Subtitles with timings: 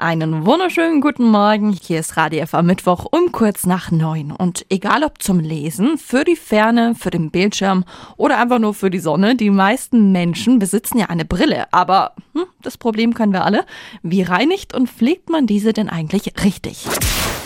[0.00, 1.72] Einen wunderschönen guten Morgen.
[1.72, 4.30] Hier ist Radio F am Mittwoch um kurz nach neun.
[4.30, 7.84] Und egal ob zum Lesen, für die Ferne, für den Bildschirm
[8.16, 11.66] oder einfach nur für die Sonne, die meisten Menschen besitzen ja eine Brille.
[11.72, 13.66] Aber hm, das Problem können wir alle.
[14.04, 16.86] Wie reinigt und pflegt man diese denn eigentlich richtig?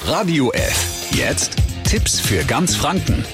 [0.05, 1.11] Radio F.
[1.12, 3.25] Jetzt Tipps für ganz Franken.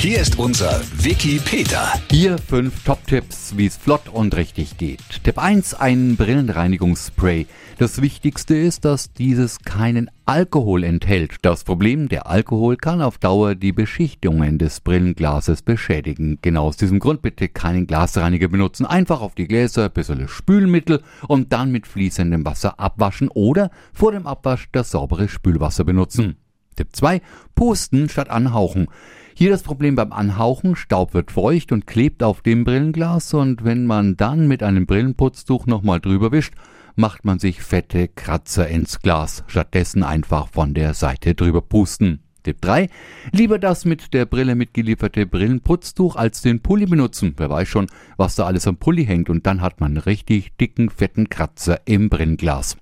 [0.00, 1.92] Hier ist unser Wiki Peter.
[2.10, 5.02] Hier fünf Top-Tipps, wie es flott und richtig geht.
[5.22, 7.46] Tipp 1, ein Brillenreinigungsspray.
[7.76, 11.36] Das Wichtigste ist, dass dieses keinen Alkohol enthält.
[11.42, 16.38] Das Problem, der Alkohol kann auf Dauer die Beschichtungen des Brillenglases beschädigen.
[16.40, 18.86] Genau aus diesem Grund bitte keinen Glasreiniger benutzen.
[18.86, 24.12] Einfach auf die Gläser ein bisschen Spülmittel und dann mit fließendem Wasser abwaschen oder vor
[24.12, 26.36] dem Abwasch das saubere Spülwasser benutzen.
[26.80, 27.20] Tipp 2,
[27.54, 28.86] pusten statt anhauchen.
[29.34, 33.86] Hier das Problem beim Anhauchen, Staub wird feucht und klebt auf dem Brillenglas und wenn
[33.86, 36.54] man dann mit einem Brillenputztuch nochmal drüber wischt,
[36.96, 39.44] macht man sich fette Kratzer ins Glas.
[39.46, 42.20] Stattdessen einfach von der Seite drüber pusten.
[42.42, 42.88] Tipp 3.
[43.32, 47.34] Lieber das mit der Brille mitgelieferte Brillenputztuch als den Pulli benutzen.
[47.36, 50.90] Wer weiß schon, was da alles am Pulli hängt und dann hat man richtig dicken,
[50.90, 52.76] fetten Kratzer im Brillenglas.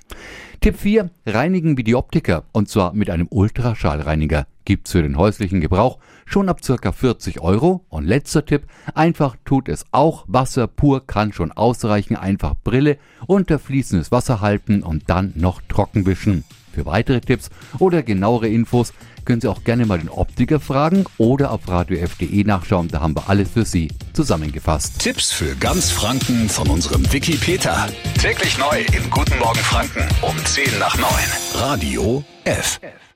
[0.60, 1.10] Tipp 4.
[1.26, 4.46] Reinigen wie die Optiker und zwar mit einem Ultraschallreiniger.
[4.64, 7.84] Gibt's für den häuslichen Gebrauch schon ab circa 40 Euro.
[7.88, 10.24] Und letzter Tipp, einfach tut es auch.
[10.28, 12.16] Wasser pur kann schon ausreichen.
[12.16, 16.44] Einfach Brille unter fließendes Wasser halten und dann noch trocken wischen.
[16.72, 18.92] Für weitere Tipps oder genauere Infos
[19.24, 22.88] können Sie auch gerne mal den Optiker fragen oder auf radiof.de nachschauen.
[22.88, 24.98] Da haben wir alles für Sie zusammengefasst.
[24.98, 27.88] Tipps für ganz Franken von unserem Wiki Peter.
[28.20, 31.08] Täglich neu im Guten Morgen Franken um 10 nach 9.
[31.54, 32.78] Radio F.
[32.82, 33.07] F.